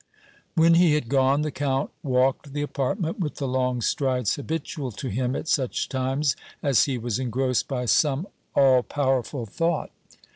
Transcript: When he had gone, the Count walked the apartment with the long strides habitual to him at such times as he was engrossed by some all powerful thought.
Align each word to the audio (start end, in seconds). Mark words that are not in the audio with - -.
When 0.55 0.73
he 0.73 0.95
had 0.95 1.09
gone, 1.09 1.43
the 1.43 1.51
Count 1.51 1.91
walked 2.01 2.53
the 2.53 2.63
apartment 2.63 3.19
with 3.19 3.35
the 3.35 3.47
long 3.47 3.81
strides 3.83 4.33
habitual 4.33 4.91
to 4.93 5.09
him 5.09 5.35
at 5.35 5.47
such 5.47 5.87
times 5.89 6.35
as 6.63 6.85
he 6.85 6.97
was 6.97 7.19
engrossed 7.19 7.67
by 7.67 7.85
some 7.85 8.25
all 8.55 8.81
powerful 8.81 9.45
thought. 9.45 9.91